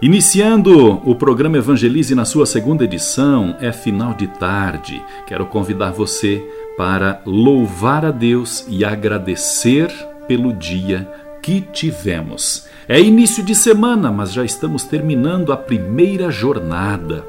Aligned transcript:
Iniciando 0.00 1.02
o 1.04 1.12
programa 1.16 1.58
Evangelize 1.58 2.14
na 2.14 2.24
sua 2.24 2.46
segunda 2.46 2.84
edição, 2.84 3.56
é 3.60 3.72
final 3.72 4.14
de 4.14 4.28
tarde. 4.28 5.02
Quero 5.26 5.44
convidar 5.46 5.90
você 5.90 6.40
para 6.76 7.20
louvar 7.26 8.04
a 8.04 8.12
Deus 8.12 8.64
e 8.68 8.84
agradecer 8.84 9.90
pelo 10.28 10.52
dia 10.52 11.10
que 11.42 11.60
tivemos. 11.60 12.68
É 12.86 13.00
início 13.00 13.42
de 13.42 13.56
semana, 13.56 14.12
mas 14.12 14.32
já 14.32 14.44
estamos 14.44 14.84
terminando 14.84 15.52
a 15.52 15.56
primeira 15.56 16.30
jornada. 16.30 17.24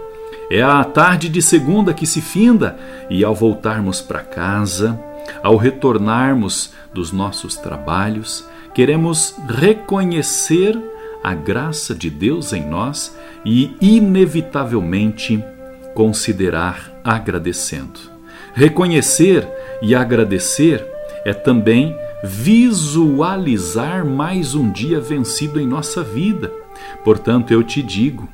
É 0.51 0.61
a 0.61 0.83
tarde 0.83 1.27
de 1.27 1.41
segunda 1.41 1.91
que 1.91 2.05
se 2.05 2.21
finda 2.21 2.77
e 3.09 3.23
ao 3.23 3.33
voltarmos 3.33 3.99
para 3.99 4.19
casa, 4.19 4.99
ao 5.41 5.57
retornarmos 5.57 6.71
dos 6.93 7.11
nossos 7.11 7.55
trabalhos, 7.55 8.45
queremos 8.75 9.33
reconhecer 9.47 10.79
a 11.23 11.33
graça 11.33 11.93
de 11.93 12.09
Deus 12.09 12.53
em 12.53 12.65
nós 12.67 13.15
e, 13.45 13.75
inevitavelmente, 13.81 15.43
considerar 15.93 16.99
agradecendo. 17.03 17.99
Reconhecer 18.53 19.47
e 19.81 19.95
agradecer 19.95 20.85
é 21.25 21.33
também 21.33 21.95
visualizar 22.23 24.05
mais 24.05 24.55
um 24.55 24.71
dia 24.71 24.99
vencido 24.99 25.59
em 25.59 25.67
nossa 25.67 26.03
vida. 26.03 26.51
Portanto, 27.03 27.51
eu 27.51 27.63
te 27.63 27.81
digo: 27.81 28.27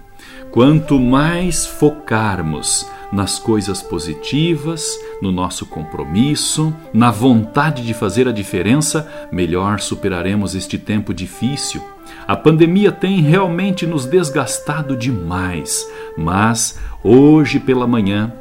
quanto 0.51 0.99
mais 0.99 1.65
focarmos 1.65 2.87
nas 3.15 3.39
coisas 3.39 3.81
positivas, 3.81 4.99
no 5.21 5.31
nosso 5.31 5.65
compromisso, 5.65 6.75
na 6.93 7.09
vontade 7.09 7.83
de 7.83 7.93
fazer 7.93 8.27
a 8.27 8.31
diferença, 8.31 9.09
melhor 9.31 9.79
superaremos 9.79 10.53
este 10.53 10.77
tempo 10.77 11.13
difícil 11.13 11.81
a 12.27 12.35
pandemia 12.35 12.91
tem 12.91 13.21
realmente 13.21 13.85
nos 13.85 14.05
desgastado 14.05 14.95
demais, 14.95 15.87
mas 16.17 16.79
hoje 17.03 17.59
pela 17.59 17.85
manhã, 17.85 18.33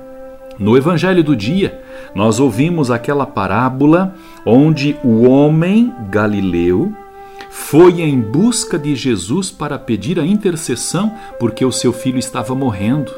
no 0.59 0.77
Evangelho 0.77 1.23
do 1.23 1.37
dia, 1.37 1.83
nós 2.15 2.41
ouvimos 2.41 2.91
aquela 2.91 3.27
parábola 3.27 4.15
onde 4.47 4.97
o 5.03 5.29
homem 5.29 5.93
galileu 6.11 6.93
foi 7.51 8.01
em 8.01 8.21
busca 8.21 8.79
de 8.79 8.95
Jesus 8.97 9.51
para 9.51 9.79
pedir 9.79 10.19
a 10.19 10.27
intercessão 10.27 11.13
porque 11.39 11.65
o 11.65 11.73
seu 11.73 11.93
filho 11.93 12.19
estava 12.19 12.55
morrendo. 12.55 13.13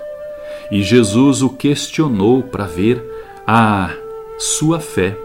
E 0.70 0.82
Jesus 0.82 1.42
o 1.42 1.50
questionou 1.50 2.42
para 2.42 2.64
ver 2.64 3.02
a 3.46 3.90
sua 4.38 4.80
fé. 4.80 5.16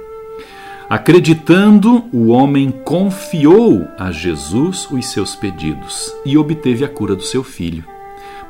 Acreditando, 0.90 2.04
o 2.12 2.28
homem 2.28 2.70
confiou 2.70 3.88
a 3.98 4.12
Jesus 4.12 4.88
os 4.92 5.06
seus 5.08 5.36
pedidos 5.36 6.14
e 6.26 6.38
obteve 6.38 6.84
a 6.84 6.90
cura 6.90 7.16
do 7.16 7.24
seu 7.24 7.44
filho. 7.44 7.86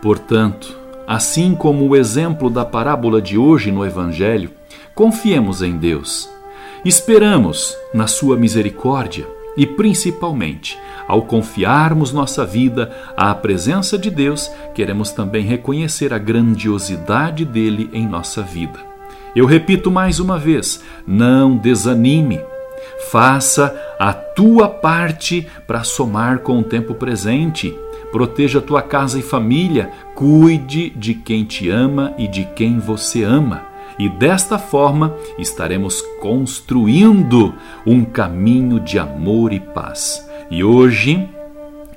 Portanto, 0.02 0.76
assim 1.08 1.54
como 1.54 1.88
o 1.88 1.96
exemplo 1.96 2.50
da 2.50 2.66
parábola 2.66 3.22
de 3.22 3.38
hoje 3.38 3.72
no 3.72 3.86
Evangelho, 3.86 4.50
confiemos 4.96 5.62
em 5.62 5.78
Deus. 5.78 6.30
Esperamos 6.84 7.78
na 7.94 8.08
Sua 8.08 8.36
misericórdia 8.36 9.28
e, 9.58 9.66
principalmente, 9.66 10.78
ao 11.08 11.24
confiarmos 11.24 12.14
nossa 12.14 12.46
vida 12.46 12.92
à 13.18 13.34
presença 13.36 13.98
de 13.98 14.10
Deus, 14.10 14.50
queremos 14.74 15.12
também 15.12 15.44
reconhecer 15.46 16.14
a 16.14 16.18
grandiosidade 16.18 17.44
dele 17.44 17.90
em 17.92 18.08
nossa 18.08 18.42
vida. 18.42 18.80
Eu 19.36 19.46
repito 19.46 19.90
mais 19.92 20.20
uma 20.20 20.38
vez: 20.38 20.84
não 21.06 21.58
desanime. 21.58 22.40
Faça 23.12 23.76
a 24.00 24.14
tua 24.14 24.68
parte 24.68 25.48
para 25.68 25.84
somar 25.84 26.40
com 26.40 26.60
o 26.60 26.64
tempo 26.64 26.94
presente. 26.94 27.76
Proteja 28.12 28.62
tua 28.62 28.82
casa 28.82 29.20
e 29.20 29.22
família. 29.22 29.92
Cuide 30.16 30.90
de 30.92 31.14
quem 31.14 31.44
te 31.44 31.70
ama 31.70 32.14
e 32.18 32.28
de 32.28 32.46
quem 32.56 32.80
você 32.80 33.24
ama. 33.24 33.71
E 33.98 34.10
desta 34.10 34.58
forma 34.58 35.16
estaremos 35.38 36.02
construindo 36.22 37.54
um 37.86 38.04
caminho 38.04 38.80
de 38.80 38.98
amor 38.98 39.54
e 39.54 39.60
paz. 39.60 40.28
E 40.50 40.64
hoje, 40.64 41.30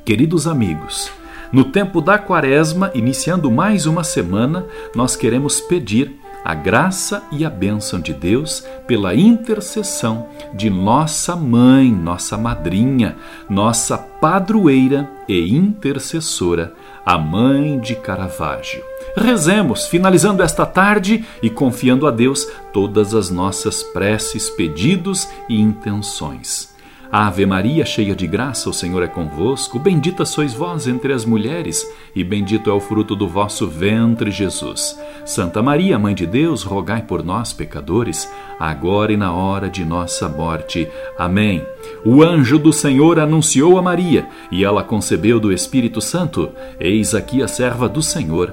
queridos 0.05 0.47
amigos, 0.47 1.11
no 1.53 1.65
tempo 1.65 2.01
da 2.01 2.19
Quaresma, 2.19 2.91
iniciando 2.95 3.51
mais 3.51 3.87
uma 3.87 4.03
semana, 4.03 4.67
nós 4.95 5.15
queremos 5.15 5.61
pedir 5.61 6.21
a 6.45 6.53
graça 6.53 7.23
e 7.33 7.43
a 7.43 7.49
bênção 7.49 7.99
de 7.99 8.13
Deus 8.13 8.67
pela 8.87 9.15
intercessão 9.15 10.29
de 10.53 10.69
nossa 10.69 11.35
mãe, 11.35 11.91
nossa 11.91 12.37
madrinha, 12.37 13.17
nossa 13.49 13.97
padroeira 13.97 15.11
e 15.27 15.57
intercessora, 15.57 16.75
a 17.07 17.17
mãe 17.17 17.81
de 17.81 17.95
Caravaggio. 17.95 18.83
Rezemos, 19.17 19.87
finalizando 19.87 20.43
esta 20.43 20.67
tarde 20.67 21.25
e 21.43 21.49
confiando 21.49 22.07
a 22.07 22.11
Deus 22.11 22.47
todas 22.73 23.15
as 23.15 23.31
nossas 23.31 23.83
preces, 23.83 24.51
pedidos 24.51 25.29
e 25.49 25.61
intenções. 25.61 26.75
Ave 27.17 27.47
Maria, 27.47 27.87
cheia 27.87 28.13
de 28.13 28.27
graça, 28.27 28.69
o 28.69 28.73
Senhor 28.73 29.01
é 29.01 29.07
convosco. 29.07 29.79
Bendita 29.79 30.25
sois 30.25 30.53
vós 30.53 30.89
entre 30.89 31.13
as 31.13 31.25
mulheres, 31.25 31.89
e 32.13 32.25
bendito 32.25 32.69
é 32.69 32.73
o 32.73 32.81
fruto 32.81 33.15
do 33.15 33.29
vosso 33.29 33.69
ventre, 33.69 34.33
Jesus. 34.33 34.99
Santa 35.25 35.63
Maria, 35.63 35.97
Mãe 35.97 36.13
de 36.13 36.27
Deus, 36.27 36.65
rogai 36.65 37.03
por 37.03 37.23
nós, 37.23 37.53
pecadores, 37.53 38.29
agora 38.59 39.13
e 39.13 39.17
na 39.17 39.33
hora 39.33 39.71
de 39.71 39.85
nossa 39.85 40.29
morte. 40.29 40.89
Amém. 41.17 41.65
O 42.05 42.21
anjo 42.21 42.59
do 42.59 42.73
Senhor 42.73 43.21
anunciou 43.21 43.79
a 43.79 43.83
Maria, 43.83 44.27
e 44.51 44.65
ela 44.65 44.83
concebeu 44.83 45.39
do 45.39 45.53
Espírito 45.53 46.01
Santo. 46.01 46.51
Eis 46.81 47.15
aqui 47.15 47.45
a 47.45 47.47
serva 47.47 47.89
do 47.89 48.03
Senhor 48.03 48.53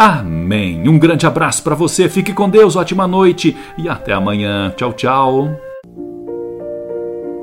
Amém. 0.00 0.88
Um 0.88 0.98
grande 0.98 1.26
abraço 1.26 1.62
para 1.62 1.74
você, 1.74 2.08
fique 2.08 2.32
com 2.32 2.48
Deus, 2.48 2.74
ótima 2.74 3.06
noite 3.06 3.54
e 3.76 3.86
até 3.86 4.14
amanhã. 4.14 4.72
Tchau, 4.74 4.94
tchau. 4.94 5.50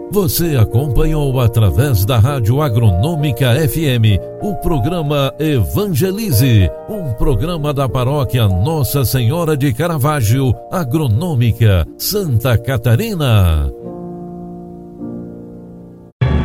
Você 0.09 0.56
acompanhou 0.56 1.40
através 1.40 2.03
da 2.03 2.18
Rádio 2.18 2.59
Agronômica 2.59 3.53
FM 3.53 4.19
o 4.41 4.56
programa 4.56 5.31
Evangelize, 5.38 6.68
um 6.90 7.13
programa 7.13 7.72
da 7.72 7.88
paróquia 7.88 8.47
Nossa 8.47 9.06
Senhora 9.06 9.56
de 9.56 9.72
Caravaggio, 9.72 10.51
Agronômica, 10.72 11.85
Santa 11.95 12.57
Catarina. 12.57 13.72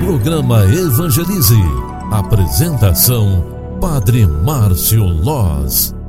Programa 0.05 0.63
Evangelize. 0.67 1.57
Apresentação 2.11 3.79
Padre 3.81 4.27
Márcio 4.27 5.05
Loz. 5.05 6.02